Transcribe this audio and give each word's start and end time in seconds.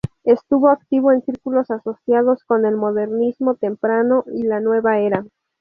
Estuvo 0.23 0.69
activo 0.69 1.11
en 1.11 1.21
círculos 1.23 1.69
asociados 1.69 2.43
con 2.45 2.65
el 2.65 2.75
modernismo 2.75 3.53
temprano 3.53 4.23
y 4.33 4.41
la 4.41 4.59
"Nueva 4.59 4.97
Era". 4.97 5.23